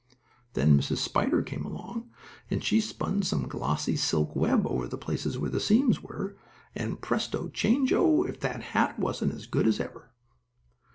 Then 0.53 0.75
Mrs. 0.75 0.97
Spider 0.97 1.43
came 1.43 1.63
along, 1.63 2.09
and 2.49 2.63
she 2.63 2.81
spun 2.81 3.21
some 3.21 3.47
glossy 3.47 3.95
silk 3.95 4.35
web 4.35 4.65
over 4.65 4.87
the 4.87 4.97
places 4.97 5.37
where 5.37 5.51
the 5.51 5.59
seams 5.59 6.01
were, 6.01 6.35
and 6.73 6.99
presto 6.99 7.49
chango! 7.49 8.27
if 8.27 8.39
that 8.39 8.63
hat 8.73 8.97
wasn't 8.97 9.31
as 9.35 9.45
good 9.45 9.67
as 9.67 9.79
ever! 9.79 10.09